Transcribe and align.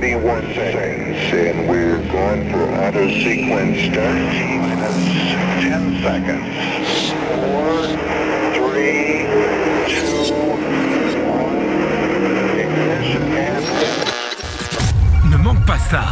31 0.00 0.54
seconds, 0.54 1.18
and 1.34 1.68
we're 1.68 1.98
going 2.12 2.48
for 2.52 2.62
auto 2.72 3.08
sequence 3.08 3.80
start. 3.90 4.14
Minus 4.62 4.94
10 5.58 5.98
seconds. 6.04 6.46
4, 7.34 7.98
3, 8.54 9.26
2, 9.88 10.30
1. 10.30 10.58
Ignition 12.60 13.24
and... 13.32 13.64
Ne 15.32 15.36
manque 15.36 15.66
pas 15.66 15.78
ça. 15.90 16.04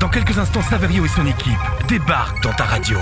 Dans 0.00 0.08
quelques 0.08 0.38
instants, 0.38 0.62
Saverio 0.62 1.04
et 1.04 1.08
son 1.08 1.26
équipe 1.26 1.52
débarquent 1.86 2.42
dans 2.42 2.54
ta 2.54 2.64
radio. 2.64 2.96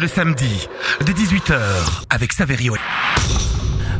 Le 0.00 0.08
samedi, 0.08 0.68
dès 1.02 1.12
18h, 1.12 1.58
avec 2.10 2.32
Saverio. 2.32 2.74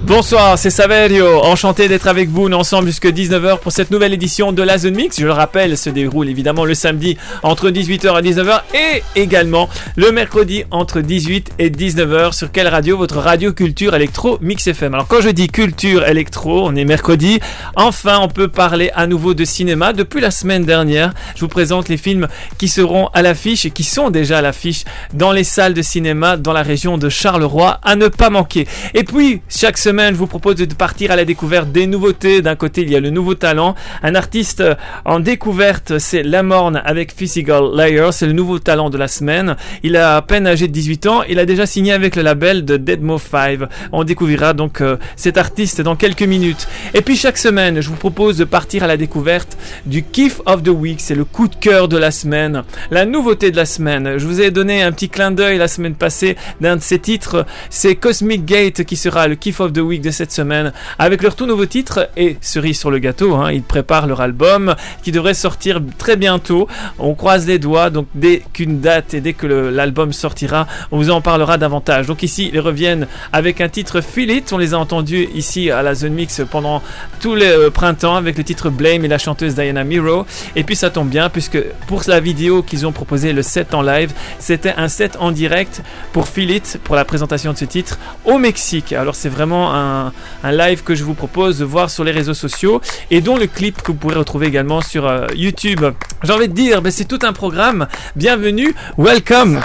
Bonsoir, 0.08 0.58
c'est 0.58 0.70
Saverio. 0.70 1.42
Enchanté 1.42 1.86
d'être 1.86 2.06
avec 2.06 2.30
vous. 2.30 2.48
Est 2.48 2.54
ensemble 2.54 2.86
jusqu'à 2.86 3.10
19h 3.10 3.58
pour 3.58 3.72
cette 3.72 3.90
nouvelle 3.90 4.14
édition 4.14 4.52
de 4.52 4.62
la 4.62 4.78
Zone 4.78 4.94
Mix. 4.94 5.20
Je 5.20 5.26
le 5.26 5.32
rappelle, 5.32 5.76
se 5.76 5.90
déroule 5.90 6.30
évidemment 6.30 6.64
le 6.64 6.72
samedi 6.72 7.18
entre 7.42 7.68
18h 7.68 8.18
et 8.18 8.32
19h 8.32 8.62
et 8.72 9.02
également 9.20 9.68
le 9.96 10.10
mercredi 10.10 10.64
entre 10.70 11.02
18 11.02 11.50
et 11.58 11.68
19h. 11.68 12.32
Sur 12.32 12.50
quelle 12.50 12.68
radio? 12.68 12.96
Votre 12.96 13.18
radio 13.18 13.52
culture 13.52 13.94
électro 13.94 14.38
Mix 14.40 14.66
FM. 14.66 14.94
Alors 14.94 15.08
quand 15.08 15.20
je 15.20 15.28
dis 15.28 15.48
culture 15.48 16.08
électro, 16.08 16.66
on 16.66 16.74
est 16.74 16.86
mercredi. 16.86 17.38
Enfin, 17.76 18.18
on 18.22 18.28
peut 18.28 18.48
parler 18.48 18.90
à 18.94 19.06
nouveau 19.06 19.34
de 19.34 19.44
cinéma. 19.44 19.92
Depuis 19.92 20.22
la 20.22 20.30
semaine 20.30 20.64
dernière, 20.64 21.12
je 21.34 21.40
vous 21.40 21.48
présente 21.48 21.90
les 21.90 21.98
films 21.98 22.28
qui 22.56 22.68
seront 22.68 23.08
à 23.08 23.20
l'affiche 23.20 23.66
et 23.66 23.70
qui 23.70 23.84
sont 23.84 24.08
déjà 24.08 24.38
à 24.38 24.42
l'affiche 24.42 24.84
dans 25.12 25.32
les 25.32 25.44
salles 25.44 25.74
de 25.74 25.82
cinéma 25.82 26.38
dans 26.38 26.54
la 26.54 26.62
région 26.62 26.96
de 26.96 27.10
Charleroi 27.10 27.78
à 27.82 27.94
ne 27.94 28.08
pas 28.08 28.30
manquer. 28.30 28.66
Et 28.94 29.04
puis, 29.04 29.42
chaque 29.50 29.76
semaine, 29.76 29.97
je 29.98 30.14
vous 30.14 30.28
propose 30.28 30.54
de 30.54 30.74
partir 30.74 31.10
à 31.10 31.16
la 31.16 31.24
découverte 31.24 31.72
des 31.72 31.88
nouveautés. 31.88 32.40
D'un 32.40 32.54
côté, 32.54 32.82
il 32.82 32.90
y 32.90 32.94
a 32.94 33.00
le 33.00 33.10
nouveau 33.10 33.34
talent. 33.34 33.74
Un 34.04 34.14
artiste 34.14 34.62
en 35.04 35.18
découverte, 35.18 35.98
c'est 35.98 36.22
Lamorne 36.22 36.80
avec 36.84 37.12
Physical 37.12 37.64
Layer. 37.74 38.10
C'est 38.12 38.26
le 38.26 38.32
nouveau 38.32 38.60
talent 38.60 38.90
de 38.90 38.96
la 38.96 39.08
semaine. 39.08 39.56
Il 39.82 39.96
a 39.96 40.16
à 40.16 40.22
peine 40.22 40.46
âgé 40.46 40.68
de 40.68 40.72
18 40.72 41.06
ans. 41.06 41.22
Il 41.28 41.40
a 41.40 41.46
déjà 41.46 41.66
signé 41.66 41.92
avec 41.92 42.14
le 42.14 42.22
label 42.22 42.64
de 42.64 42.76
Deadmo 42.76 43.18
5. 43.18 43.60
On 43.90 44.04
découvrira 44.04 44.52
donc 44.52 44.80
euh, 44.80 44.98
cet 45.16 45.36
artiste 45.36 45.80
dans 45.80 45.96
quelques 45.96 46.22
minutes. 46.22 46.68
Et 46.94 47.02
puis 47.02 47.16
chaque 47.16 47.38
semaine, 47.38 47.80
je 47.80 47.88
vous 47.88 47.96
propose 47.96 48.36
de 48.36 48.44
partir 48.44 48.84
à 48.84 48.86
la 48.86 48.96
découverte 48.96 49.58
du 49.84 50.04
Kiff 50.04 50.40
of 50.46 50.62
the 50.62 50.68
Week. 50.68 51.00
C'est 51.00 51.16
le 51.16 51.24
coup 51.24 51.48
de 51.48 51.56
cœur 51.56 51.88
de 51.88 51.96
la 51.96 52.12
semaine. 52.12 52.62
La 52.92 53.04
nouveauté 53.04 53.50
de 53.50 53.56
la 53.56 53.66
semaine. 53.66 54.16
Je 54.18 54.26
vous 54.26 54.40
ai 54.40 54.52
donné 54.52 54.82
un 54.82 54.92
petit 54.92 55.08
clin 55.08 55.32
d'œil 55.32 55.58
la 55.58 55.66
semaine 55.66 55.96
passée 55.96 56.36
d'un 56.60 56.76
de 56.76 56.82
ses 56.82 57.00
titres. 57.00 57.44
C'est 57.68 57.96
Cosmic 57.96 58.44
Gate 58.44 58.84
qui 58.84 58.94
sera 58.96 59.26
le 59.26 59.34
Kiff 59.34 59.58
of 59.58 59.72
the 59.72 59.77
Week 59.80 60.00
de 60.00 60.10
cette 60.10 60.32
semaine 60.32 60.72
avec 60.98 61.22
leur 61.22 61.36
tout 61.36 61.46
nouveau 61.46 61.66
titre 61.66 62.10
et 62.16 62.36
cerise 62.40 62.78
sur 62.78 62.90
le 62.90 62.98
gâteau. 62.98 63.36
Hein, 63.36 63.52
ils 63.52 63.62
préparent 63.62 64.06
leur 64.06 64.20
album 64.20 64.74
qui 65.02 65.12
devrait 65.12 65.34
sortir 65.34 65.80
très 65.96 66.16
bientôt. 66.16 66.66
On 66.98 67.14
croise 67.14 67.46
les 67.46 67.58
doigts. 67.58 67.90
Donc 67.90 68.08
dès 68.14 68.42
qu'une 68.52 68.80
date 68.80 69.14
et 69.14 69.20
dès 69.20 69.32
que 69.32 69.46
l'album 69.46 70.12
sortira, 70.12 70.66
on 70.90 70.98
vous 70.98 71.10
en 71.10 71.20
parlera 71.20 71.58
davantage. 71.58 72.06
Donc 72.06 72.22
ici, 72.22 72.50
ils 72.52 72.60
reviennent 72.60 73.06
avec 73.32 73.60
un 73.60 73.68
titre 73.68 74.00
Feel. 74.00 74.42
On 74.52 74.58
les 74.58 74.74
a 74.74 74.78
entendus 74.78 75.28
ici 75.34 75.70
à 75.70 75.82
la 75.82 75.94
Zone 75.94 76.14
Mix 76.14 76.42
pendant 76.50 76.82
tout 77.20 77.34
le 77.34 77.44
euh, 77.44 77.70
printemps 77.70 78.16
avec 78.16 78.36
le 78.36 78.44
titre 78.44 78.68
Blame 78.68 79.04
et 79.04 79.08
la 79.08 79.18
chanteuse 79.18 79.54
Diana 79.54 79.84
Miro. 79.84 80.26
Et 80.56 80.64
puis 80.64 80.76
ça 80.76 80.90
tombe 80.90 81.08
bien 81.08 81.30
puisque 81.30 81.60
pour 81.86 82.02
la 82.08 82.20
vidéo 82.20 82.62
qu'ils 82.62 82.86
ont 82.86 82.92
proposé 82.92 83.32
le 83.32 83.42
set 83.42 83.74
en 83.74 83.82
live, 83.82 84.12
c'était 84.38 84.74
un 84.76 84.88
set 84.88 85.16
en 85.20 85.30
direct 85.30 85.82
pour 86.12 86.28
Feel 86.28 86.48
pour 86.84 86.96
la 86.96 87.04
présentation 87.04 87.52
de 87.52 87.58
ce 87.58 87.64
titre 87.64 87.98
au 88.24 88.38
Mexique. 88.38 88.92
Alors 88.92 89.14
c'est 89.14 89.28
vraiment 89.28 89.67
un, 89.74 90.12
live 90.44 90.82
que 90.82 90.94
je 90.94 91.04
vous 91.04 91.14
propose 91.14 91.58
de 91.58 91.64
voir 91.64 91.90
sur 91.90 92.04
les 92.04 92.12
réseaux 92.12 92.34
sociaux 92.34 92.80
et 93.10 93.20
dont 93.20 93.36
le 93.36 93.46
clip 93.46 93.82
que 93.82 93.92
vous 93.92 93.98
pourrez 93.98 94.16
retrouver 94.16 94.46
également 94.46 94.80
sur 94.80 95.06
euh, 95.06 95.26
YouTube. 95.34 95.84
J'ai 96.22 96.32
envie 96.32 96.48
de 96.48 96.54
dire, 96.54 96.82
ben, 96.82 96.90
c'est 96.90 97.06
tout 97.06 97.20
un 97.22 97.32
programme. 97.32 97.86
Bienvenue, 98.16 98.74
welcome. 98.96 99.60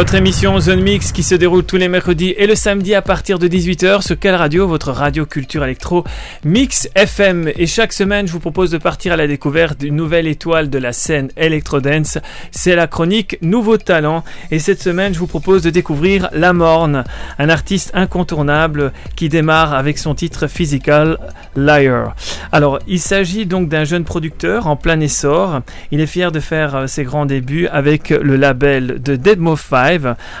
Votre 0.00 0.14
émission 0.14 0.58
Zone 0.58 0.80
Mix 0.80 1.12
qui 1.12 1.22
se 1.22 1.34
déroule 1.34 1.62
tous 1.62 1.76
les 1.76 1.88
mercredis 1.88 2.30
et 2.38 2.46
le 2.46 2.54
samedi 2.54 2.94
à 2.94 3.02
partir 3.02 3.38
de 3.38 3.46
18h 3.46 4.00
sur 4.00 4.18
Quelle 4.18 4.34
Radio 4.34 4.66
Votre 4.66 4.92
radio 4.92 5.26
culture 5.26 5.62
électro 5.62 6.04
Mix 6.42 6.88
FM. 6.94 7.50
Et 7.54 7.66
chaque 7.66 7.92
semaine, 7.92 8.26
je 8.26 8.32
vous 8.32 8.40
propose 8.40 8.70
de 8.70 8.78
partir 8.78 9.12
à 9.12 9.16
la 9.18 9.26
découverte 9.26 9.78
d'une 9.78 9.96
nouvelle 9.96 10.26
étoile 10.26 10.70
de 10.70 10.78
la 10.78 10.94
scène 10.94 11.28
Electro 11.36 11.82
Dance. 11.82 12.16
C'est 12.50 12.74
la 12.76 12.86
chronique 12.86 13.36
Nouveau 13.42 13.76
Talent. 13.76 14.24
Et 14.50 14.58
cette 14.58 14.82
semaine, 14.82 15.12
je 15.12 15.18
vous 15.18 15.26
propose 15.26 15.60
de 15.60 15.68
découvrir 15.68 16.30
La 16.32 16.54
Morne, 16.54 17.04
un 17.38 17.50
artiste 17.50 17.90
incontournable 17.92 18.92
qui 19.16 19.28
démarre 19.28 19.74
avec 19.74 19.98
son 19.98 20.14
titre 20.14 20.46
Physical 20.46 21.18
Liar. 21.56 22.16
Alors, 22.52 22.78
il 22.88 23.00
s'agit 23.00 23.44
donc 23.44 23.68
d'un 23.68 23.84
jeune 23.84 24.04
producteur 24.04 24.66
en 24.66 24.76
plein 24.76 24.98
essor. 25.00 25.60
Il 25.90 26.00
est 26.00 26.06
fier 26.06 26.32
de 26.32 26.40
faire 26.40 26.74
euh, 26.74 26.86
ses 26.86 27.04
grands 27.04 27.26
débuts 27.26 27.66
avec 27.66 28.08
le 28.08 28.36
label 28.36 29.02
de 29.02 29.16
Deadmofile. 29.16 29.89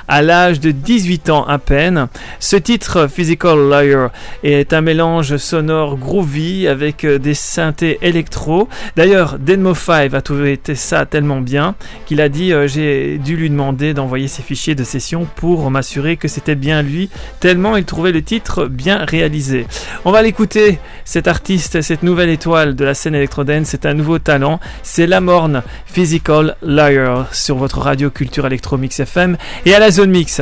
À 0.08 0.22
l'âge 0.22 0.60
de 0.60 0.70
18 0.70 1.30
ans 1.30 1.44
à 1.44 1.58
peine. 1.58 2.08
Ce 2.38 2.56
titre, 2.56 3.08
Physical 3.08 3.58
Liar, 3.68 4.10
est 4.44 4.72
un 4.72 4.80
mélange 4.80 5.36
sonore 5.36 5.96
groovy 5.96 6.68
avec 6.68 7.04
euh, 7.04 7.18
des 7.18 7.34
synthés 7.34 7.98
électro. 8.02 8.68
D'ailleurs, 8.96 9.38
Denmo 9.38 9.74
5 9.74 10.14
a 10.14 10.22
trouvé 10.22 10.60
ça 10.74 11.06
tellement 11.06 11.40
bien 11.40 11.74
qu'il 12.06 12.20
a 12.20 12.28
dit 12.28 12.52
euh, 12.52 12.68
j'ai 12.68 13.18
dû 13.18 13.36
lui 13.36 13.50
demander 13.50 13.94
d'envoyer 13.94 14.28
ses 14.28 14.42
fichiers 14.42 14.74
de 14.74 14.84
session 14.84 15.26
pour 15.36 15.70
m'assurer 15.70 16.16
que 16.16 16.28
c'était 16.28 16.54
bien 16.54 16.82
lui, 16.82 17.10
tellement 17.40 17.76
il 17.76 17.84
trouvait 17.84 18.12
le 18.12 18.22
titre 18.22 18.66
bien 18.66 19.04
réalisé. 19.04 19.66
On 20.04 20.12
va 20.12 20.22
l'écouter, 20.22 20.78
cet 21.04 21.28
artiste, 21.28 21.80
cette 21.82 22.02
nouvelle 22.02 22.30
étoile 22.30 22.76
de 22.76 22.84
la 22.84 22.94
scène 22.94 23.14
électrodance, 23.14 23.66
c'est 23.66 23.86
un 23.86 23.94
nouveau 23.94 24.18
talent, 24.18 24.60
c'est 24.82 25.06
La 25.06 25.20
Morne, 25.20 25.62
Physical 25.86 26.56
Liar, 26.62 27.34
sur 27.34 27.56
votre 27.56 27.78
radio 27.78 28.10
Culture 28.10 28.46
Electromix 28.46 29.00
FM 29.00 29.36
et 29.64 29.74
à 29.74 29.78
la 29.78 29.90
zone 29.90 30.10
mix. 30.10 30.40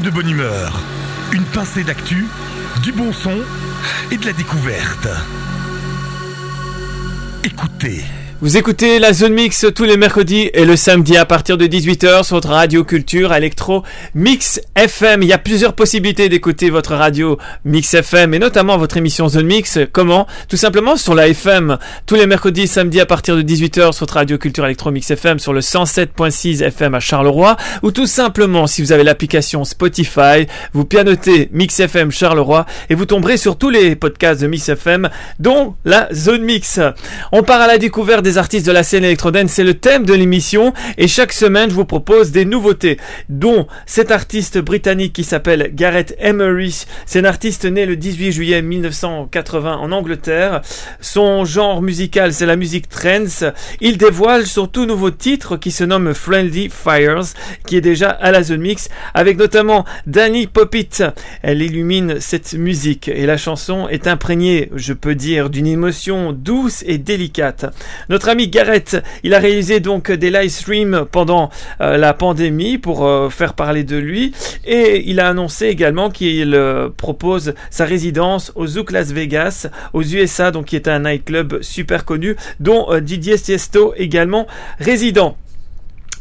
De 0.00 0.10
bonne 0.10 0.28
humeur, 0.28 0.80
une 1.32 1.44
pincée 1.44 1.82
d'actu, 1.82 2.26
du 2.82 2.92
bon 2.92 3.12
son 3.12 3.40
et 4.10 4.16
de 4.16 4.26
la 4.26 4.32
découverte. 4.32 5.08
Écoutez. 7.42 8.04
Vous 8.40 8.56
écoutez 8.56 9.00
la 9.00 9.12
Zone 9.12 9.32
Mix 9.32 9.66
tous 9.74 9.82
les 9.82 9.96
mercredis 9.96 10.48
et 10.54 10.64
le 10.64 10.76
samedi 10.76 11.16
à 11.16 11.24
partir 11.24 11.58
de 11.58 11.66
18h 11.66 12.22
sur 12.22 12.36
votre 12.36 12.50
radio 12.50 12.84
culture 12.84 13.34
électro 13.34 13.82
Mix 14.14 14.60
FM. 14.76 15.24
Il 15.24 15.28
y 15.28 15.32
a 15.32 15.38
plusieurs 15.38 15.72
possibilités 15.72 16.28
d'écouter 16.28 16.70
votre 16.70 16.94
radio 16.94 17.36
Mix 17.64 17.94
FM 17.94 18.34
et 18.34 18.38
notamment 18.38 18.78
votre 18.78 18.96
émission 18.96 19.28
Zone 19.28 19.46
Mix. 19.46 19.80
Comment? 19.90 20.28
Tout 20.48 20.56
simplement 20.56 20.96
sur 20.96 21.16
la 21.16 21.26
FM 21.26 21.78
tous 22.06 22.14
les 22.14 22.28
mercredis 22.28 22.62
et 22.62 22.66
samedis 22.68 23.00
à 23.00 23.06
partir 23.06 23.34
de 23.34 23.42
18h 23.42 23.90
sur 23.90 24.02
votre 24.02 24.14
radio 24.14 24.38
culture 24.38 24.64
électro 24.64 24.92
Mix 24.92 25.10
FM 25.10 25.40
sur 25.40 25.52
le 25.52 25.58
107.6 25.58 26.62
FM 26.62 26.94
à 26.94 27.00
Charleroi 27.00 27.56
ou 27.82 27.90
tout 27.90 28.06
simplement 28.06 28.68
si 28.68 28.82
vous 28.82 28.92
avez 28.92 29.02
l'application 29.02 29.64
Spotify, 29.64 30.46
vous 30.74 30.84
pianotez 30.84 31.48
Mix 31.50 31.80
FM 31.80 32.12
Charleroi 32.12 32.66
et 32.88 32.94
vous 32.94 33.04
tomberez 33.04 33.36
sur 33.36 33.58
tous 33.58 33.70
les 33.70 33.96
podcasts 33.96 34.40
de 34.40 34.46
Mix 34.46 34.68
FM 34.68 35.10
dont 35.40 35.74
la 35.84 36.08
Zone 36.14 36.42
Mix. 36.42 36.78
On 37.32 37.42
part 37.42 37.60
à 37.60 37.66
la 37.66 37.78
découverte 37.78 38.27
des 38.28 38.36
artistes 38.36 38.66
de 38.66 38.72
la 38.72 38.82
scène 38.82 39.04
électrodance, 39.04 39.52
c'est 39.52 39.64
le 39.64 39.72
thème 39.72 40.04
de 40.04 40.12
l'émission 40.12 40.74
et 40.98 41.08
chaque 41.08 41.32
semaine 41.32 41.70
je 41.70 41.74
vous 41.74 41.86
propose 41.86 42.30
des 42.30 42.44
nouveautés 42.44 42.98
dont 43.30 43.66
cet 43.86 44.10
artiste 44.10 44.58
britannique 44.58 45.14
qui 45.14 45.24
s'appelle 45.24 45.70
Gareth 45.72 46.14
Emery. 46.18 46.84
C'est 47.06 47.20
un 47.20 47.24
artiste 47.24 47.64
né 47.64 47.86
le 47.86 47.96
18 47.96 48.32
juillet 48.32 48.60
1980 48.60 49.76
en 49.78 49.92
Angleterre. 49.92 50.60
Son 51.00 51.46
genre 51.46 51.80
musical 51.80 52.34
c'est 52.34 52.44
la 52.44 52.56
musique 52.56 52.90
trance. 52.90 53.44
Il 53.80 53.96
dévoile 53.96 54.44
son 54.44 54.66
tout 54.66 54.84
nouveau 54.84 55.10
titre 55.10 55.56
qui 55.56 55.70
se 55.70 55.84
nomme 55.84 56.12
Friendly 56.12 56.68
Fires 56.68 57.32
qui 57.66 57.78
est 57.78 57.80
déjà 57.80 58.10
à 58.10 58.30
la 58.30 58.42
zone 58.42 58.60
mix 58.60 58.90
avec 59.14 59.38
notamment 59.38 59.86
Danny 60.06 60.48
Popit. 60.48 60.98
Elle 61.40 61.62
illumine 61.62 62.20
cette 62.20 62.52
musique 62.52 63.08
et 63.08 63.24
la 63.24 63.38
chanson 63.38 63.88
est 63.88 64.06
imprégnée, 64.06 64.68
je 64.74 64.92
peux 64.92 65.14
dire, 65.14 65.48
d'une 65.48 65.66
émotion 65.66 66.34
douce 66.34 66.84
et 66.86 66.98
délicate. 66.98 67.64
Ami 68.26 68.48
Gareth, 68.48 68.96
il 69.22 69.34
a 69.34 69.38
réalisé 69.38 69.80
donc 69.80 70.10
des 70.10 70.30
live 70.30 70.48
streams 70.50 71.04
pendant 71.10 71.50
euh, 71.80 71.96
la 71.96 72.14
pandémie 72.14 72.78
pour 72.78 73.06
euh, 73.06 73.28
faire 73.28 73.54
parler 73.54 73.84
de 73.84 73.96
lui 73.96 74.32
et 74.64 75.08
il 75.08 75.20
a 75.20 75.28
annoncé 75.28 75.66
également 75.66 76.10
qu'il 76.10 76.54
euh, 76.54 76.88
propose 76.88 77.54
sa 77.70 77.84
résidence 77.84 78.50
au 78.56 78.66
Zouk 78.66 78.90
Las 78.90 79.12
Vegas 79.12 79.68
aux 79.92 80.02
USA 80.02 80.50
donc 80.50 80.66
qui 80.66 80.76
est 80.76 80.88
un 80.88 81.00
nightclub 81.00 81.62
super 81.62 82.04
connu 82.04 82.34
dont 82.58 82.88
Didier 83.00 83.38
Tiesto 83.38 83.94
également 83.96 84.46
résident. 84.80 85.36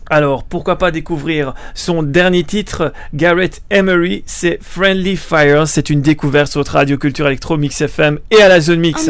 Alors, 0.10 0.44
pourquoi 0.44 0.78
pas 0.78 0.92
découvrir 0.92 1.54
son 1.74 2.02
dernier 2.02 2.44
titre, 2.44 2.94
Garrett 3.14 3.62
Emery, 3.70 4.24
c'est 4.26 4.58
Friendly 4.62 5.18
Fire. 5.18 5.68
C'est 5.68 5.90
une 5.90 6.02
découverte 6.02 6.52
sur 6.52 6.66
radio 6.66 6.98
culture 6.98 7.28
électro 7.28 7.58
Mix 7.58 7.82
FM 7.82 8.20
et 8.32 8.42
à 8.42 8.48
la 8.48 8.62
zone 8.62 8.80
Mix. 8.80 9.10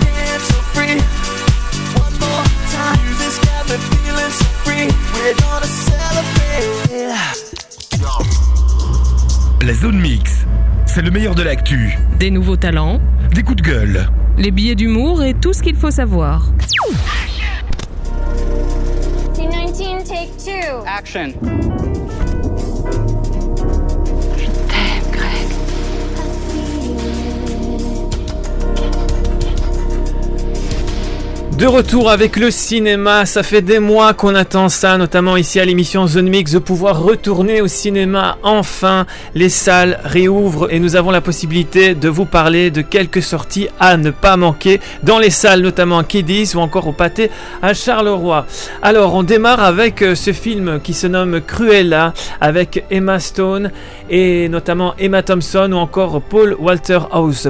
La 9.61 9.73
zone 9.73 9.99
mix, 9.99 10.45
c'est 10.85 11.01
le 11.01 11.11
meilleur 11.11 11.35
de 11.35 11.43
l'actu, 11.43 11.97
Des 12.19 12.31
nouveaux 12.31 12.57
talents, 12.57 12.99
des 13.33 13.43
coups 13.43 13.61
de 13.61 13.69
gueule, 13.69 14.09
les 14.37 14.51
billets 14.51 14.75
d'humour 14.75 15.23
et 15.23 15.33
tout 15.33 15.53
ce 15.53 15.61
qu'il 15.61 15.75
faut 15.75 15.91
savoir. 15.91 16.51
C19, 19.35 20.03
take 20.03 20.31
two. 20.37 20.83
Action. 20.87 21.33
De 31.61 31.67
retour 31.67 32.09
avec 32.09 32.37
le 32.37 32.49
cinéma, 32.49 33.27
ça 33.27 33.43
fait 33.43 33.61
des 33.61 33.77
mois 33.77 34.15
qu'on 34.15 34.33
attend 34.33 34.67
ça, 34.67 34.97
notamment 34.97 35.37
ici 35.37 35.59
à 35.59 35.65
l'émission 35.65 36.07
Zone 36.07 36.27
Mix, 36.27 36.53
de 36.53 36.57
pouvoir 36.57 37.03
retourner 37.03 37.61
au 37.61 37.67
cinéma. 37.67 38.39
Enfin, 38.41 39.05
les 39.35 39.49
salles 39.49 39.99
réouvrent 40.03 40.73
et 40.73 40.79
nous 40.79 40.95
avons 40.95 41.11
la 41.11 41.21
possibilité 41.21 41.93
de 41.93 42.09
vous 42.09 42.25
parler 42.25 42.71
de 42.71 42.81
quelques 42.81 43.21
sorties 43.21 43.67
à 43.79 43.95
ne 43.95 44.09
pas 44.09 44.37
manquer 44.37 44.81
dans 45.03 45.19
les 45.19 45.29
salles, 45.29 45.61
notamment 45.61 45.99
à 45.99 46.03
Kiddies 46.03 46.53
ou 46.55 46.57
encore 46.61 46.87
au 46.87 46.93
pâté 46.93 47.29
à 47.61 47.75
Charleroi. 47.75 48.47
Alors, 48.81 49.13
on 49.13 49.21
démarre 49.21 49.61
avec 49.61 50.01
euh, 50.01 50.15
ce 50.15 50.33
film 50.33 50.79
qui 50.83 50.95
se 50.95 51.05
nomme 51.05 51.41
Cruella 51.41 52.15
avec 52.39 52.85
Emma 52.89 53.19
Stone 53.19 53.69
et 54.09 54.49
notamment 54.49 54.95
Emma 54.97 55.21
Thompson 55.21 55.69
ou 55.71 55.77
encore 55.77 56.23
Paul 56.23 56.55
Walter 56.59 57.01
House. 57.11 57.49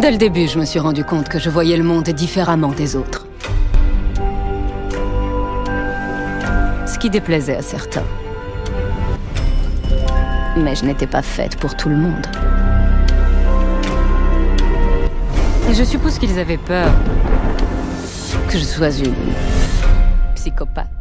Dès 0.00 0.10
le 0.10 0.18
début, 0.18 0.46
je 0.46 0.58
me 0.58 0.66
suis 0.66 0.78
rendu 0.78 1.04
compte 1.04 1.26
que 1.26 1.38
je 1.38 1.48
voyais 1.48 1.74
le 1.74 1.82
monde 1.82 2.04
différemment 2.10 2.70
des 2.72 2.96
autres. 2.96 3.26
Ce 6.86 6.98
qui 6.98 7.08
déplaisait 7.08 7.56
à 7.56 7.62
certains. 7.62 8.04
Mais 10.58 10.74
je 10.74 10.84
n'étais 10.84 11.06
pas 11.06 11.22
faite 11.22 11.56
pour 11.56 11.74
tout 11.74 11.88
le 11.88 11.96
monde. 11.96 12.26
Et 15.70 15.74
je 15.74 15.82
suppose 15.82 16.18
qu'ils 16.18 16.38
avaient 16.38 16.58
peur 16.58 16.90
que 18.50 18.58
je 18.58 18.64
sois 18.64 18.90
une 18.98 19.14
psychopathe. 20.34 20.95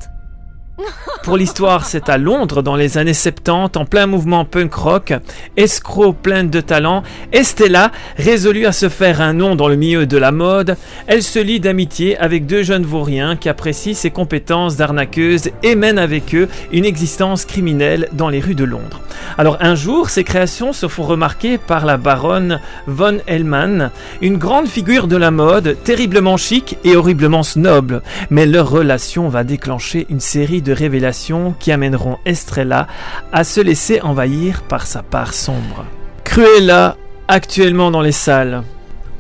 Pour 1.24 1.38
l'histoire, 1.38 1.86
c'est 1.86 2.10
à 2.10 2.18
Londres 2.18 2.62
dans 2.62 2.76
les 2.76 2.98
années 2.98 3.14
70, 3.14 3.78
en 3.78 3.86
plein 3.86 4.08
mouvement 4.08 4.46
punk 4.46 4.74
rock, 4.74 5.14
escroc 5.58 6.14
pleine 6.14 6.50
de 6.50 6.60
talent, 6.60 7.02
Estella, 7.32 7.92
résolue 8.18 8.66
à 8.66 8.72
se 8.72 8.90
faire 8.90 9.22
un 9.22 9.34
nom 9.34 9.56
dans 9.56 9.68
le 9.68 9.76
milieu 9.76 10.06
de 10.06 10.18
la 10.18 10.32
mode, 10.32 10.76
elle 11.08 11.24
se 11.24 11.40
lie 11.40 11.60
d'amitié 11.60 12.18
avec 12.18 12.46
deux 12.46 12.62
jeunes 12.62 12.86
vauriens 12.86 13.38
qui 13.38 13.50
apprécient 13.50 13.96
ses 13.96 14.12
compétences 14.12 14.76
d'arnaqueuse 14.76 15.50
et 15.64 15.76
mènent 15.76 15.98
avec 15.98 16.36
eux 16.36 16.50
une 16.72 16.86
existence 16.86 17.46
criminelle 17.46 18.10
dans 18.12 18.30
les 18.30 18.40
rues 18.40 18.56
de 18.56 18.66
Londres. 18.66 19.02
Alors 19.38 19.58
un 19.62 19.76
jour, 19.76 20.10
ces 20.10 20.24
créations 20.24 20.74
se 20.74 20.88
font 20.88 21.04
remarquer 21.04 21.58
par 21.58 21.86
la 21.86 21.98
baronne 21.98 22.60
von 22.86 23.18
Hellman, 23.28 23.92
une 24.22 24.38
grande 24.38 24.68
figure 24.68 25.08
de 25.08 25.18
la 25.18 25.32
mode, 25.32 25.78
terriblement 25.84 26.38
chic 26.38 26.78
et 26.84 26.96
horriblement 26.96 27.44
snob, 27.44 28.02
mais 28.30 28.46
leur 28.46 28.70
relation 28.70 29.30
va 29.30 29.44
déclencher 29.44 30.06
une 30.10 30.20
série 30.20 30.62
de 30.66 30.74
révélations 30.74 31.56
qui 31.58 31.72
amèneront 31.72 32.18
Estrella 32.26 32.88
à 33.32 33.46
se 33.46 33.62
laisser 33.62 34.02
envahir 34.02 34.64
par 34.64 34.86
sa 34.86 35.02
part 35.02 35.34
sombre. 35.34 35.86
Cruella, 36.26 36.98
actuellement 37.30 37.92
dans 37.92 38.02
les 38.02 38.12
salles. 38.12 38.64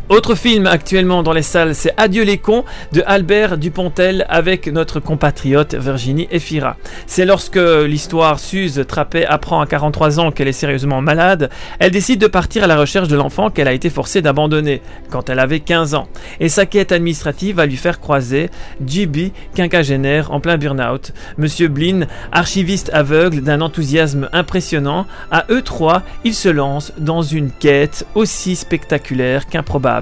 Autre 0.08 0.36
film 0.36 0.68
actuellement 0.68 1.24
dans 1.24 1.34
les 1.34 1.42
salles, 1.42 1.74
c'est 1.74 1.92
Adieu 1.98 2.24
les 2.24 2.38
cons 2.38 2.64
de 2.92 3.02
Albert 3.08 3.58
Dupontel 3.58 4.24
avec 4.30 4.68
notre 4.68 5.00
compatriote 5.00 5.74
Virginie 5.74 6.28
Efira. 6.30 6.78
C'est 7.08 7.26
lorsque 7.26 7.56
l'histoire 7.56 8.40
Suze 8.40 8.86
Trappet 8.88 9.26
apprend 9.26 9.62
à 9.62 9.66
43 9.66 10.20
ans 10.20 10.30
qu'elle 10.30 10.48
est 10.48 10.52
sérieusement 10.52 11.02
malade, 11.02 11.50
elle 11.80 11.90
décide 11.90 12.22
de 12.22 12.28
partir 12.28 12.64
à 12.64 12.68
la 12.68 12.78
recherche 12.78 13.08
de 13.08 13.16
l'enfant 13.16 13.50
qu'elle 13.50 13.68
a 13.68 13.74
été 13.74 13.90
forcée 13.90 14.22
d'abandonner 14.22 14.84
quand 15.10 15.32
elle 15.32 15.40
avait 15.40 15.60
15 15.60 15.96
ans. 15.96 16.08
Et 16.40 16.50
sa 16.50 16.68
quête 16.68 16.92
administrative 16.92 17.56
va 17.56 17.66
lui 17.66 17.78
faire 17.78 18.00
croiser 18.00 18.52
JB, 18.86 19.32
quinquagénaire 19.56 20.32
en 20.32 20.40
plein 20.40 20.58
burn-out, 20.58 21.14
Monsieur 21.40 21.68
Blin, 21.68 22.06
archiviste 22.32 22.92
aveugle 22.94 23.42
d'un 23.42 23.60
enthousiasme 23.60 24.30
impressionnant. 24.34 25.08
À 25.32 25.46
eux 25.50 25.64
trois, 25.64 26.04
ils 26.24 26.36
se 26.36 26.50
lancent 26.50 26.94
dans 27.00 27.24
une 27.24 27.50
quête 27.50 28.06
aussi 28.14 28.56
spectaculaire 28.56 29.48
qu'improbable. 29.48 29.95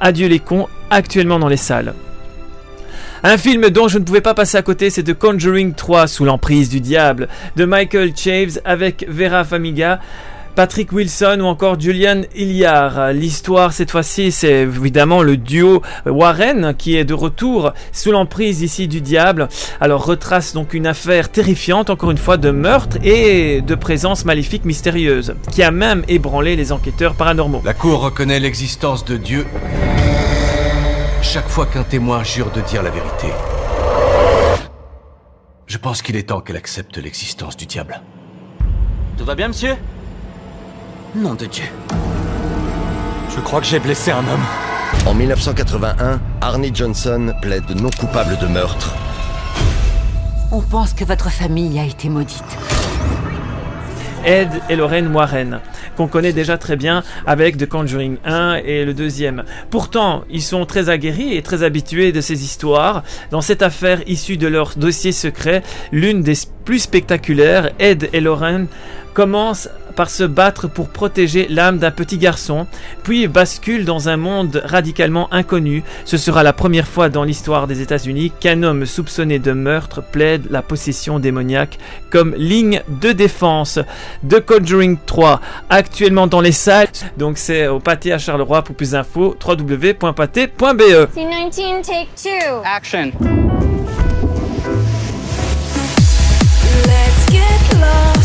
Adieu 0.00 0.28
les 0.28 0.40
cons, 0.40 0.68
actuellement 0.90 1.38
dans 1.38 1.48
les 1.48 1.56
salles. 1.56 1.94
Un 3.22 3.38
film 3.38 3.70
dont 3.70 3.88
je 3.88 3.98
ne 3.98 4.04
pouvais 4.04 4.20
pas 4.20 4.34
passer 4.34 4.56
à 4.56 4.62
côté, 4.62 4.90
c'est 4.90 5.02
The 5.02 5.14
Conjuring 5.14 5.74
3 5.74 6.06
sous 6.06 6.24
l'emprise 6.24 6.68
du 6.68 6.80
diable 6.80 7.28
de 7.56 7.64
Michael 7.64 8.12
Chaves 8.16 8.60
avec 8.64 9.06
Vera 9.08 9.42
Famiga. 9.42 10.00
Patrick 10.56 10.90
Wilson 10.90 11.40
ou 11.42 11.44
encore 11.44 11.78
Julian 11.78 12.22
Hilliard. 12.34 13.12
L'histoire 13.12 13.74
cette 13.74 13.90
fois-ci 13.90 14.32
c'est 14.32 14.62
évidemment 14.62 15.22
le 15.22 15.36
duo 15.36 15.82
Warren 16.06 16.74
qui 16.78 16.96
est 16.96 17.04
de 17.04 17.12
retour 17.12 17.74
sous 17.92 18.10
l'emprise 18.10 18.62
ici 18.62 18.88
du 18.88 19.02
diable. 19.02 19.48
Alors 19.82 20.06
retrace 20.06 20.54
donc 20.54 20.72
une 20.72 20.86
affaire 20.86 21.30
terrifiante 21.30 21.90
encore 21.90 22.10
une 22.10 22.16
fois 22.16 22.38
de 22.38 22.50
meurtre 22.50 22.96
et 23.04 23.60
de 23.60 23.74
présence 23.74 24.24
maléfique 24.24 24.64
mystérieuse 24.64 25.34
qui 25.52 25.62
a 25.62 25.70
même 25.70 26.04
ébranlé 26.08 26.56
les 26.56 26.72
enquêteurs 26.72 27.16
paranormaux. 27.16 27.60
La 27.62 27.74
Cour 27.74 28.00
reconnaît 28.00 28.40
l'existence 28.40 29.04
de 29.04 29.18
Dieu 29.18 29.46
chaque 31.20 31.48
fois 31.48 31.66
qu'un 31.66 31.84
témoin 31.84 32.24
jure 32.24 32.50
de 32.50 32.62
dire 32.62 32.82
la 32.82 32.90
vérité. 32.90 33.26
Je 35.66 35.76
pense 35.76 36.00
qu'il 36.00 36.16
est 36.16 36.28
temps 36.28 36.40
qu'elle 36.40 36.56
accepte 36.56 36.96
l'existence 36.96 37.58
du 37.58 37.66
diable. 37.66 38.00
Tout 39.18 39.26
va 39.26 39.34
bien, 39.34 39.48
monsieur? 39.48 39.74
Nom 41.16 41.32
de 41.34 41.46
Dieu. 41.46 41.64
Je 43.34 43.40
crois 43.40 43.60
que 43.60 43.66
j'ai 43.66 43.78
blessé 43.78 44.10
un 44.10 44.18
homme. 44.18 44.44
En 45.06 45.14
1981, 45.14 46.20
Arnie 46.42 46.72
Johnson 46.74 47.32
plaide 47.40 47.70
non 47.80 47.88
coupable 47.88 48.36
de 48.38 48.46
meurtre. 48.46 48.94
On 50.52 50.60
pense 50.60 50.92
que 50.92 51.04
votre 51.04 51.30
famille 51.30 51.78
a 51.78 51.86
été 51.86 52.10
maudite. 52.10 52.44
Ed 54.26 54.50
et 54.68 54.76
Lorraine 54.76 55.14
Warren, 55.14 55.60
qu'on 55.96 56.06
connaît 56.06 56.34
déjà 56.34 56.58
très 56.58 56.76
bien 56.76 57.02
avec 57.26 57.56
The 57.56 57.66
Conjuring 57.66 58.18
1 58.26 58.56
et 58.56 58.84
le 58.84 58.92
deuxième. 58.92 59.44
Pourtant, 59.70 60.24
ils 60.28 60.42
sont 60.42 60.66
très 60.66 60.90
aguerris 60.90 61.34
et 61.34 61.40
très 61.40 61.62
habitués 61.62 62.12
de 62.12 62.20
ces 62.20 62.44
histoires. 62.44 63.04
Dans 63.30 63.40
cette 63.40 63.62
affaire 63.62 64.06
issue 64.06 64.36
de 64.36 64.48
leur 64.48 64.74
dossier 64.76 65.12
secret, 65.12 65.62
l'une 65.92 66.20
des 66.20 66.34
plus 66.66 66.80
spectaculaires, 66.80 67.70
Ed 67.78 68.10
et 68.12 68.20
Lorraine 68.20 68.66
commencent 69.14 69.70
par 69.96 70.10
se 70.10 70.22
battre 70.22 70.68
pour 70.68 70.88
protéger 70.88 71.46
l'âme 71.48 71.78
d'un 71.78 71.90
petit 71.90 72.18
garçon, 72.18 72.66
puis 73.02 73.26
basculent 73.26 73.84
dans 73.84 74.08
un 74.08 74.16
monde 74.16 74.62
radicalement 74.64 75.32
inconnu. 75.32 75.82
Ce 76.04 76.16
sera 76.16 76.42
la 76.42 76.52
première 76.52 76.86
fois 76.86 77.08
dans 77.08 77.24
l'histoire 77.24 77.66
des 77.66 77.80
États-Unis 77.80 78.32
qu'un 78.38 78.62
homme 78.62 78.86
soupçonné 78.86 79.38
de 79.38 79.52
meurtre 79.52 80.02
plaide 80.02 80.46
la 80.50 80.62
possession 80.62 81.18
démoniaque 81.18 81.78
comme 82.10 82.34
ligne 82.36 82.82
de 82.88 83.12
défense. 83.12 83.78
The 84.28 84.40
Conjuring 84.40 84.98
3, 85.04 85.40
actuellement 85.70 86.26
dans 86.26 86.40
les 86.40 86.52
salles, 86.52 86.88
donc 87.16 87.38
c'est 87.38 87.66
au 87.66 87.80
pâté 87.80 88.12
à 88.12 88.18
Charleroi 88.18 88.62
pour 88.62 88.76
plus 88.76 88.92
d'infos, 88.92 89.36
www.pâté.be. 89.44 91.08
C19, 91.16 91.82
take 91.82 92.08
two. 92.14 92.62
Action. 92.64 93.12
Let's 96.86 97.30
get 97.30 97.80
lost 97.80 98.15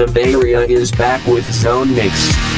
DJ 0.00 0.32
Area 0.32 0.60
is 0.60 0.90
back 0.90 1.26
with 1.26 1.44
Zone 1.52 1.94
Mix. 1.94 2.49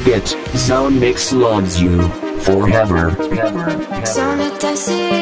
Forget, 0.00 0.36
Zone 0.56 0.98
Mix 0.98 1.32
loves 1.32 1.80
you. 1.80 2.00
Forever. 2.40 3.10
Est 4.02 5.19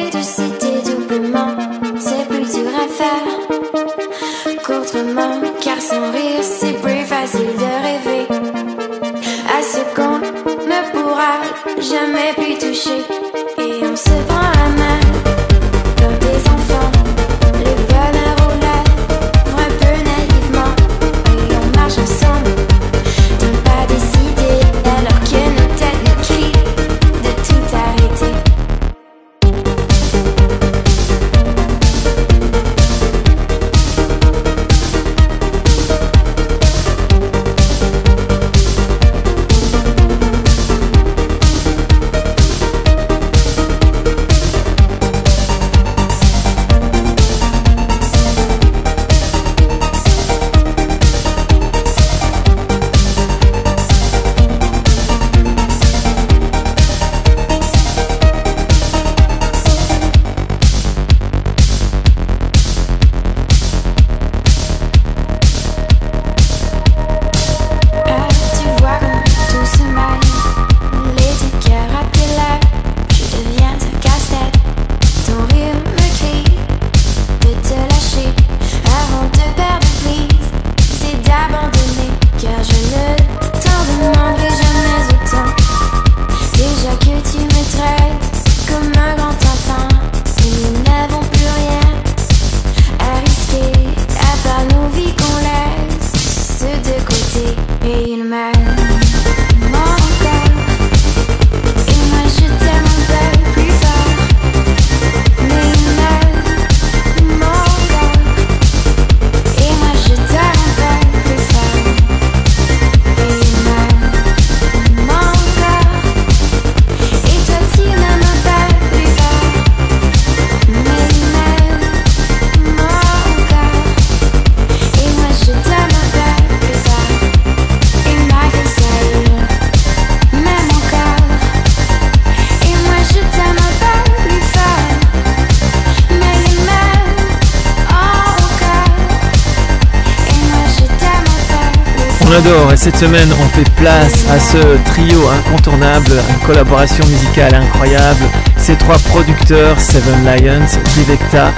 cette 142.79 142.95
semaine 142.95 143.27
on 143.41 143.49
fait 143.49 143.69
place 143.71 144.25
à 144.29 144.39
ce 144.39 144.57
trio 144.85 145.27
incontournable, 145.27 146.13
une 146.29 146.47
collaboration 146.47 147.05
musicale 147.07 147.53
incroyable. 147.53 148.23
Ces 148.57 148.75
trois 148.75 148.97
producteurs, 148.97 149.77
Seven 149.77 150.23
Lions, 150.23 150.79
Vivecta 150.95 151.51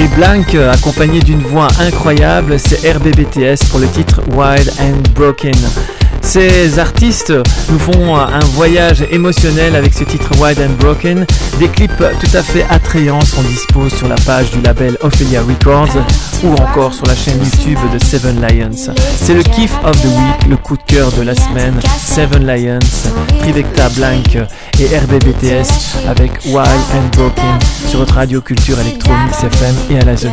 et 0.00 0.08
Blank, 0.16 0.56
accompagnés 0.56 1.20
d'une 1.20 1.42
voix 1.42 1.68
incroyable, 1.78 2.58
c'est 2.58 2.90
RBBTS 2.90 3.68
pour 3.70 3.78
le 3.78 3.86
titre 3.86 4.20
Wild 4.34 4.68
and 4.80 5.00
Broken. 5.14 5.54
Ces 6.34 6.80
artistes 6.80 7.32
nous 7.70 7.78
font 7.78 8.16
un 8.16 8.40
voyage 8.54 9.04
émotionnel 9.12 9.76
avec 9.76 9.94
ce 9.94 10.02
titre 10.02 10.28
Wild 10.40 10.58
and 10.58 10.74
Broken. 10.80 11.24
Des 11.60 11.68
clips 11.68 11.96
tout 11.96 12.36
à 12.36 12.42
fait 12.42 12.66
attrayants 12.70 13.20
sont 13.20 13.42
dispo 13.42 13.88
sur 13.88 14.08
la 14.08 14.16
page 14.16 14.50
du 14.50 14.60
label 14.60 14.98
Ophelia 15.02 15.42
Records 15.42 15.94
ou 16.42 16.52
encore 16.54 16.92
sur 16.92 17.06
la 17.06 17.14
chaîne 17.14 17.38
YouTube 17.38 17.78
de 17.92 18.04
Seven 18.04 18.40
Lions. 18.40 18.92
C'est 19.14 19.34
le 19.34 19.44
kiff 19.44 19.72
of 19.84 19.92
the 20.02 20.06
week, 20.06 20.50
le 20.50 20.56
coup 20.56 20.76
de 20.76 20.82
cœur 20.82 21.12
de 21.12 21.22
la 21.22 21.36
semaine. 21.36 21.78
Seven 22.04 22.44
Lions, 22.44 22.80
Trivecta 23.38 23.88
Blank 23.90 24.36
et 24.80 24.86
RBBTS 24.86 26.08
avec 26.08 26.32
Wild 26.46 26.82
and 26.96 27.16
Broken 27.16 27.58
sur 27.88 28.00
votre 28.00 28.14
radio 28.14 28.40
culture 28.40 28.80
électronique 28.80 29.34
FM 29.40 29.76
et 29.88 30.00
à 30.00 30.04
la 30.04 30.16
zone. 30.16 30.32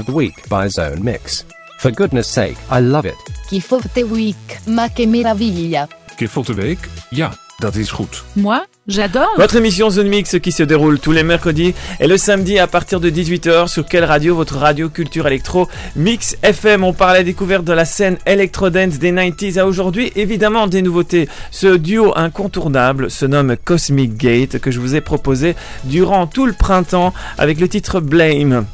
Of 0.00 0.06
the 0.06 0.14
Week 0.14 0.48
by 0.48 0.68
Zone 0.68 1.02
Mix. 1.02 1.44
For 1.78 1.90
goodness 1.90 2.26
sake, 2.26 2.56
I 2.70 2.80
love 2.80 3.06
it. 3.06 3.16
Kiff 3.48 3.72
of 3.72 3.86
the 3.94 4.02
Week, 4.02 4.60
ma 4.66 4.88
che 4.88 5.06
meraviglia. 5.06 5.88
De 6.18 6.54
week? 6.54 6.78
Ja, 7.10 7.32
dat 7.58 7.76
is 7.76 7.90
goed. 7.90 8.22
Moi, 8.34 8.66
j'adore. 8.86 9.30
Votre 9.38 9.56
émission 9.56 9.88
Zone 9.88 10.08
Mix 10.08 10.38
qui 10.38 10.52
se 10.52 10.62
déroule 10.62 10.98
tous 10.98 11.12
les 11.12 11.22
mercredis 11.22 11.72
et 11.98 12.06
le 12.06 12.18
samedi 12.18 12.58
à 12.58 12.66
partir 12.66 13.00
de 13.00 13.08
18h 13.08 13.68
sur 13.68 13.86
quelle 13.86 14.04
radio? 14.04 14.34
Votre 14.34 14.58
radio 14.58 14.90
culture 14.90 15.26
électro 15.26 15.66
Mix 15.96 16.36
FM. 16.42 16.84
On 16.84 16.92
parle 16.92 17.12
à 17.12 17.18
la 17.18 17.24
découverte 17.24 17.64
de 17.64 17.72
la 17.72 17.86
scène 17.86 18.18
electro 18.26 18.68
dance 18.68 18.98
des 18.98 19.12
90s 19.12 19.58
à 19.58 19.66
aujourd'hui. 19.66 20.12
Évidemment 20.14 20.66
des 20.66 20.82
nouveautés. 20.82 21.26
Ce 21.50 21.74
duo 21.74 22.12
incontournable 22.16 23.10
se 23.10 23.24
nomme 23.24 23.56
Cosmic 23.56 24.18
Gate 24.18 24.58
que 24.58 24.70
je 24.70 24.78
vous 24.78 24.94
ai 24.94 25.00
proposé 25.00 25.56
durant 25.84 26.26
tout 26.26 26.44
le 26.44 26.52
printemps 26.52 27.14
avec 27.38 27.60
le 27.60 27.68
titre 27.68 28.00
Blame. 28.00 28.66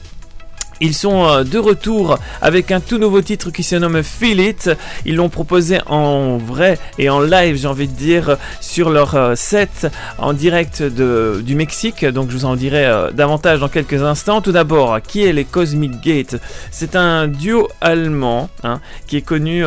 Ils 0.81 0.95
sont 0.95 1.24
euh, 1.24 1.45
de 1.45 1.59
retour 1.59 2.18
avec 2.43 2.70
un 2.70 2.81
tout 2.81 2.99
nouveau 2.99 3.22
titre 3.22 3.51
qui 3.51 3.62
se 3.62 3.77
nomme 3.77 4.03
Feel 4.03 4.41
It. 4.41 4.70
Ils 5.07 5.16
l'ont 5.16 5.31
proposé 5.31 5.79
en 5.87 6.37
vrai 6.37 6.79
et 6.99 7.09
en 7.09 7.20
live, 7.20 7.57
j'ai 7.57 7.66
envie 7.66 7.89
de 7.89 7.97
dire, 7.97 8.37
sur 8.61 8.91
leur 8.91 9.14
euh, 9.14 9.35
set 9.35 9.87
en 10.18 10.35
direct 10.35 10.83
du 10.83 11.55
Mexique. 11.55 12.05
Donc 12.05 12.31
je 12.31 12.37
vous 12.37 12.45
en 12.45 12.57
dirai 12.57 12.85
euh, 12.85 13.11
davantage 13.11 13.61
dans 13.61 13.68
quelques 13.68 14.03
instants. 14.03 14.43
Tout 14.43 14.53
d'abord, 14.53 15.01
qui 15.01 15.24
est 15.24 15.33
les 15.33 15.45
Cosmic 15.45 16.03
Gate 16.03 16.37
C'est 16.70 16.95
un 16.95 17.27
duo 17.27 17.68
allemand 17.81 18.51
hein, 18.62 18.81
qui 19.07 19.16
est 19.16 19.22
connu 19.22 19.64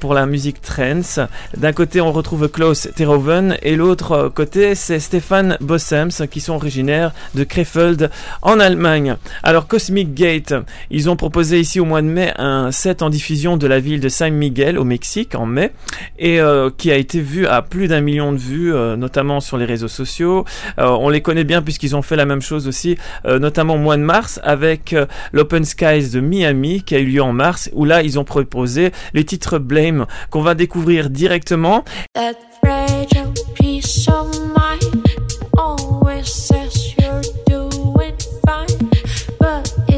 pour 0.00 0.14
la 0.14 0.26
musique 0.26 0.62
trance. 0.62 1.20
D'un 1.56 1.72
côté, 1.72 2.00
on 2.00 2.12
retrouve 2.12 2.48
Klaus 2.48 2.88
Terhoven 2.94 3.58
et 3.62 3.76
l'autre 3.76 4.30
côté, 4.34 4.74
c'est 4.74 5.00
Stefan 5.00 5.58
Bossems 5.60 6.26
qui 6.30 6.40
sont 6.40 6.54
originaires 6.54 7.12
de 7.34 7.44
Krefeld 7.44 8.10
en 8.42 8.58
Allemagne. 8.58 9.16
Alors 9.42 9.66
Cosmic 9.66 10.14
Gate, 10.14 10.45
ils 10.90 11.10
ont 11.10 11.16
proposé 11.16 11.60
ici 11.60 11.80
au 11.80 11.84
mois 11.84 12.02
de 12.02 12.06
mai 12.06 12.32
un 12.36 12.72
set 12.72 13.02
en 13.02 13.10
diffusion 13.10 13.56
de 13.56 13.66
la 13.66 13.80
ville 13.80 14.00
de 14.00 14.08
San 14.08 14.32
Miguel 14.32 14.78
au 14.78 14.84
Mexique 14.84 15.34
en 15.34 15.46
mai 15.46 15.72
et 16.18 16.40
euh, 16.40 16.70
qui 16.76 16.90
a 16.90 16.96
été 16.96 17.20
vu 17.20 17.46
à 17.46 17.62
plus 17.62 17.88
d'un 17.88 18.00
million 18.00 18.32
de 18.32 18.38
vues, 18.38 18.74
euh, 18.74 18.96
notamment 18.96 19.40
sur 19.40 19.56
les 19.56 19.64
réseaux 19.64 19.88
sociaux. 19.88 20.44
Euh, 20.78 20.88
on 20.88 21.08
les 21.08 21.20
connaît 21.20 21.44
bien 21.44 21.62
puisqu'ils 21.62 21.96
ont 21.96 22.02
fait 22.02 22.16
la 22.16 22.26
même 22.26 22.42
chose 22.42 22.68
aussi, 22.68 22.96
notamment 23.24 23.74
au 23.74 23.78
mois 23.78 23.96
de 23.96 24.02
mars 24.02 24.40
avec 24.42 24.94
l'Open 25.32 25.64
Skies 25.64 26.10
de 26.10 26.20
Miami 26.20 26.82
qui 26.82 26.94
a 26.94 26.98
eu 26.98 27.06
lieu 27.06 27.22
en 27.22 27.32
mars 27.32 27.70
où 27.72 27.84
là 27.84 28.02
ils 28.02 28.18
ont 28.18 28.24
proposé 28.24 28.92
les 29.14 29.24
titres 29.24 29.58
Blame 29.58 30.06
qu'on 30.30 30.42
va 30.42 30.54
découvrir 30.54 31.10
directement. 31.10 31.84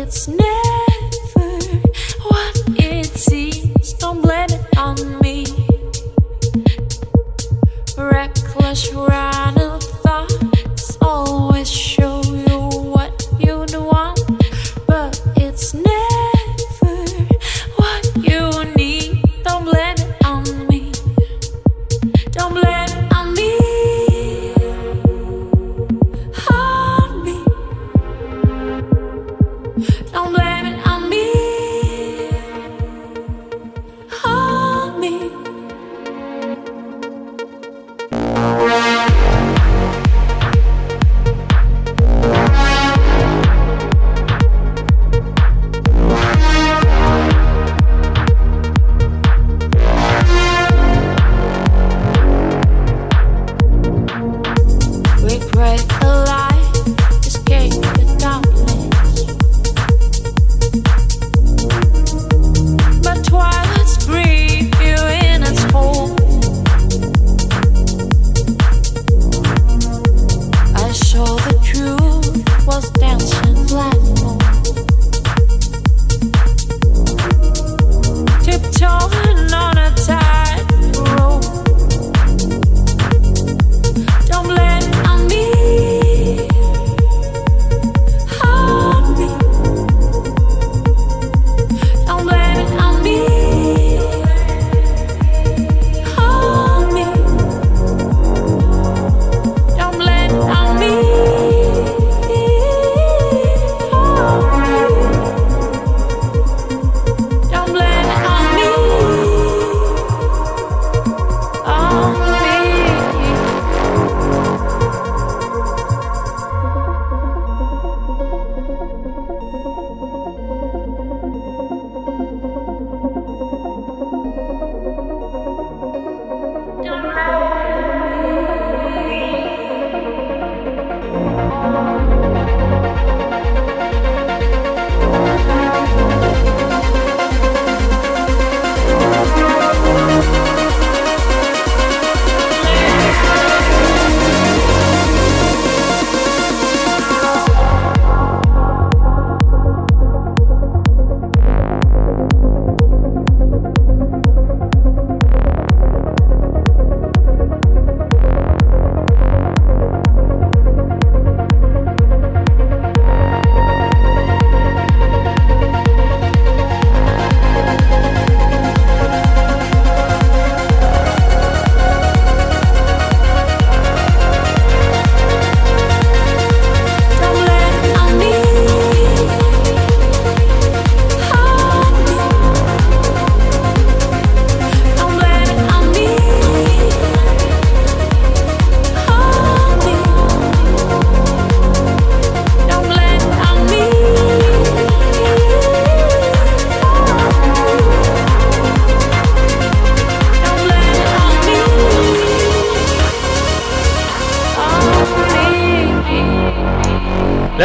It's 0.08 0.26
never 0.26 1.58
what 2.28 2.62
it 2.78 3.04
seems. 3.08 3.92
Don't 3.92 4.22
blame 4.22 4.48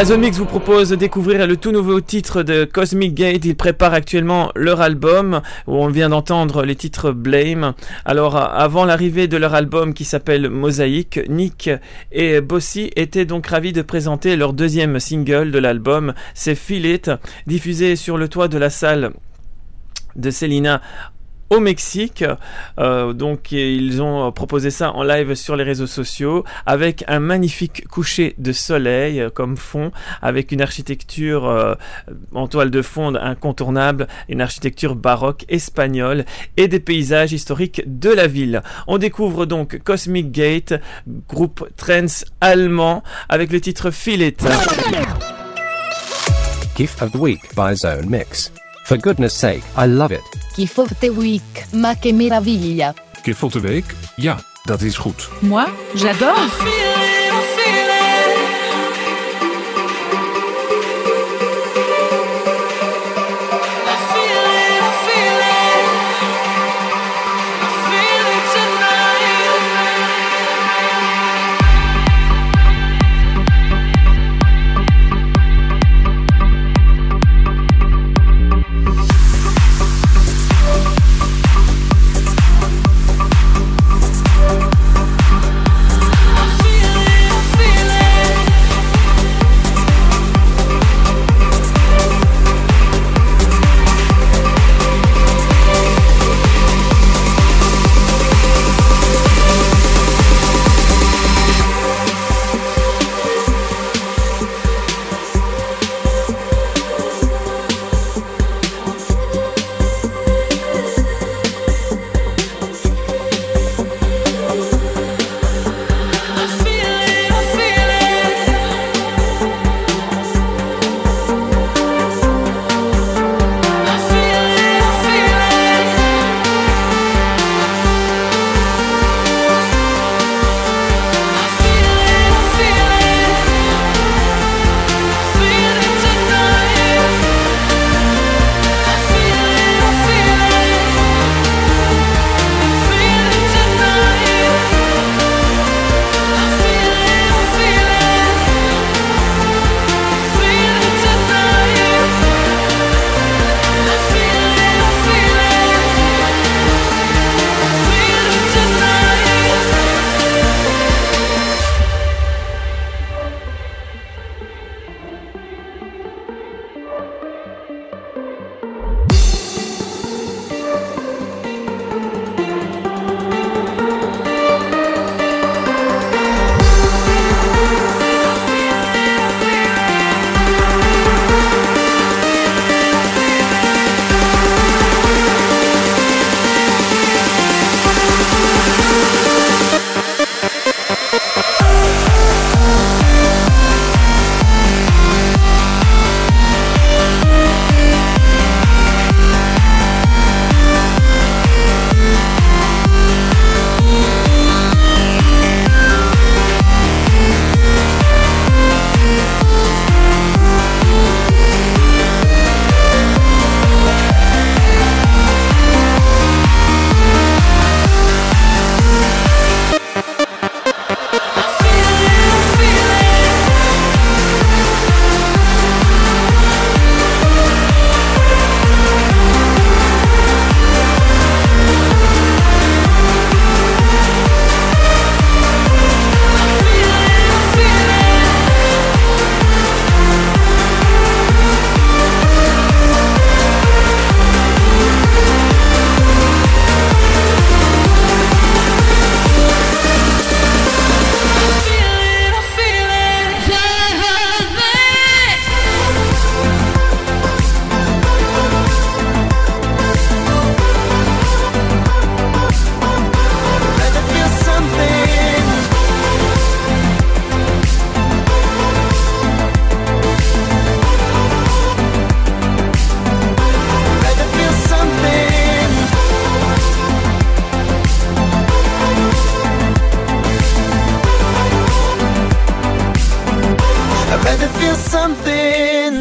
La 0.04 0.10
Zone 0.10 0.20
Mix 0.20 0.38
vous 0.38 0.46
propose 0.46 0.90
de 0.90 0.98
découvrir 0.98 1.48
le 1.48 1.56
tout 1.56 1.72
nouveau 1.72 2.02
titre 2.02 2.44
de 2.44 2.66
Cosmic 2.66 3.14
Gate. 3.14 3.46
Ils 3.46 3.56
préparent 3.56 3.94
actuellement 3.94 4.52
leur 4.54 4.82
album 4.82 5.40
où 5.66 5.78
on 5.78 5.88
vient 5.88 6.10
d'entendre 6.10 6.66
les 6.66 6.76
titres 6.76 7.14
Blame. 7.14 7.74
Alors 8.04 8.36
avant 8.36 8.84
l'arrivée 8.84 9.30
de 9.30 9.38
leur 9.38 9.54
album 9.54 9.94
qui 9.94 10.04
s'appelle 10.04 10.50
Mosaïque, 10.50 11.22
Nick 11.30 11.70
et 12.12 12.42
Bossy 12.42 12.92
étaient 12.98 13.24
donc 13.24 13.48
ravis 13.48 13.72
de 13.72 13.82
présenter 13.82 14.36
leur 14.36 14.52
deuxième 14.52 15.00
single 15.00 15.52
de 15.52 15.60
l'album, 15.60 16.14
c'est 16.34 16.56
Feel 16.56 16.86
It, 16.86 17.10
diffusé 17.48 17.96
sur 17.96 18.18
le 18.18 18.28
toit 18.28 18.50
de 18.50 18.58
la 18.58 18.70
salle 18.70 19.14
de 20.18 20.32
Selena 20.32 20.82
au 21.54 21.60
Mexique. 21.60 22.24
Euh, 22.80 23.14
donc 23.14 23.52
ils 23.52 24.02
ont 24.02 24.32
proposé 24.32 24.72
ça 24.72 24.92
en 24.92 25.04
live 25.04 25.36
sur 25.36 25.56
les 25.56 25.64
réseaux 25.64 25.88
sociaux 25.88 26.44
avec 26.66 27.04
un 27.08 27.20
magnifique 27.20 27.88
coucher 27.88 28.36
de 28.38 28.52
soleil 28.52 29.22
euh, 29.22 29.30
comme 29.30 29.58
fond, 29.58 29.92
avec 30.22 30.52
une 30.52 30.62
architecture 30.62 31.48
euh, 31.48 31.76
en 32.34 32.48
toile 32.48 32.72
de 32.72 32.82
fond 32.82 33.16
incontournable, 33.16 34.08
une 34.30 34.42
architecture 34.42 34.96
baroque 34.96 35.46
espagnole 35.50 36.26
et 36.58 36.68
des 36.68 36.80
paysages 36.80 37.34
historiques 37.34 37.84
de 37.86 38.10
la 38.10 38.28
ville. 38.28 38.62
On 38.88 38.98
découvre 38.98 39.46
donc 39.46 39.80
Cosmic 39.84 40.32
Gate, 40.32 40.74
groupe 41.28 41.70
trance 41.78 42.26
allemand 42.42 43.04
avec 43.30 43.52
le 43.52 43.62
titre 43.62 43.92
Feel 43.92 44.22
It. 44.22 44.44
Gift 46.76 47.02
of 47.04 47.12
the 47.12 47.18
Week 47.18 47.42
by 47.56 47.76
Zone 47.76 48.10
Mix. 48.10 48.52
For 48.94 49.02
goodness 49.02 49.34
sake, 49.34 49.64
I 49.76 49.88
love 49.88 50.12
it. 50.12 50.22
The 51.00 51.10
Week, 51.10 51.66
ma 51.72 51.96
che 51.96 52.14
meraviglia. 52.14 52.94
De 53.24 53.60
week? 53.62 53.96
Ja, 54.16 54.40
dat 54.64 54.82
is 54.82 54.98
goed. 54.98 55.30
Moi, 55.42 55.66
j'adore. 55.96 57.23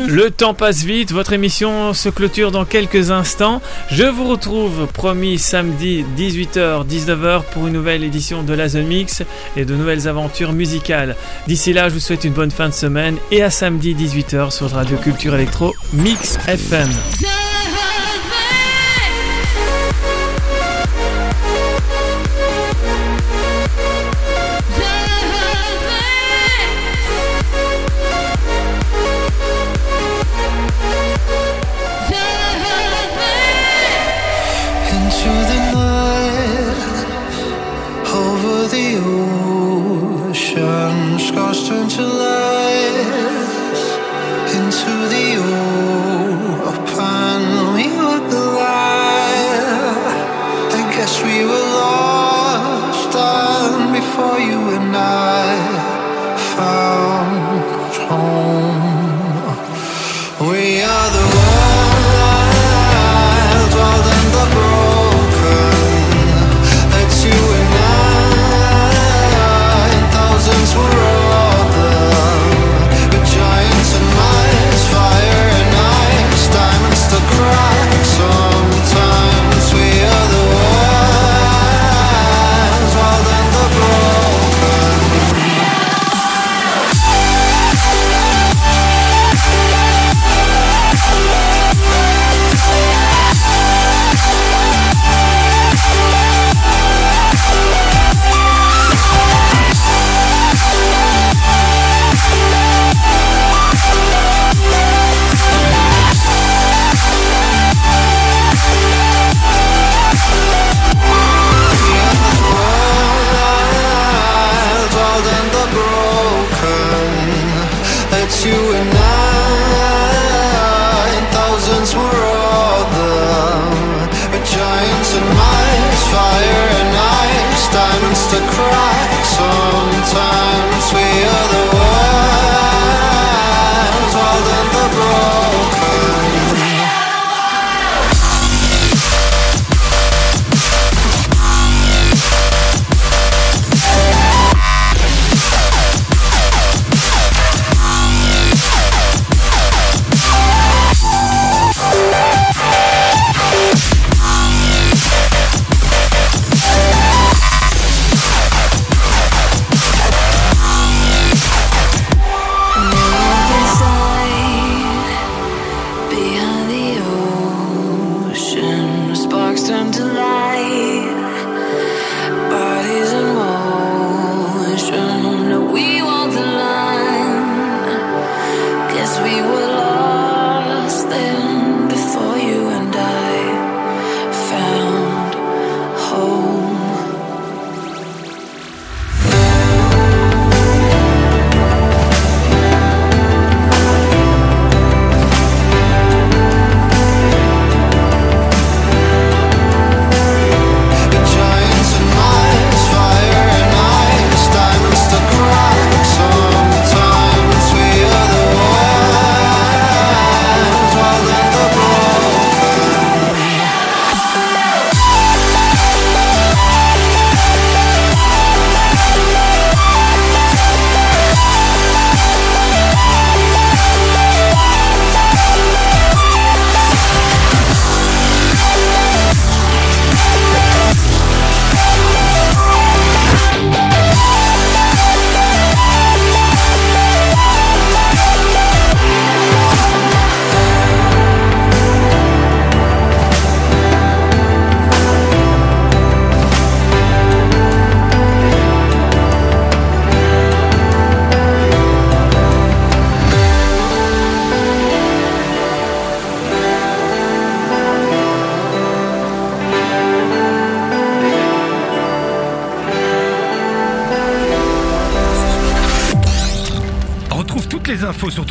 Le 0.08 0.30
temps 0.30 0.54
passe 0.54 0.84
vite, 0.84 1.10
votre 1.12 1.32
émission 1.32 1.94
se 1.94 2.08
clôture 2.08 2.50
dans 2.50 2.64
quelques 2.64 3.10
instants. 3.10 3.62
Je 3.90 4.04
vous 4.04 4.28
retrouve 4.28 4.86
promis 4.86 5.38
samedi 5.38 6.04
18h 6.16 6.86
19h 6.86 7.42
pour 7.52 7.66
une 7.66 7.72
nouvelle 7.72 8.04
édition 8.04 8.42
de 8.42 8.52
la 8.52 8.68
Zone 8.68 8.86
Mix 8.86 9.22
et 9.56 9.64
de 9.64 9.74
nouvelles 9.74 10.06
aventures 10.06 10.52
musicales. 10.52 11.16
D'ici 11.46 11.72
là, 11.72 11.88
je 11.88 11.94
vous 11.94 12.00
souhaite 12.00 12.24
une 12.24 12.34
bonne 12.34 12.50
fin 12.50 12.68
de 12.68 12.74
semaine 12.74 13.16
et 13.30 13.42
à 13.42 13.50
samedi 13.50 13.94
18h 13.94 14.50
sur 14.50 14.70
Radio 14.70 14.96
Culture 14.98 15.34
Electro 15.34 15.74
Mix 15.94 16.38
FM. 16.46 16.90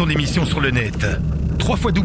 ton 0.01 0.09
émission 0.09 0.43
sur 0.45 0.59
le 0.59 0.71
net. 0.71 1.05
www.saverio.be 1.63 2.01